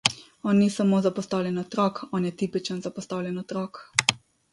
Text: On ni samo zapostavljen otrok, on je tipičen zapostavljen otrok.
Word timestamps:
On 0.51 0.55
ni 0.59 0.69
samo 0.75 1.01
zapostavljen 1.07 1.59
otrok, 1.63 1.99
on 2.19 2.25
je 2.29 2.31
tipičen 2.41 2.81
zapostavljen 2.87 3.37
otrok. 3.43 3.83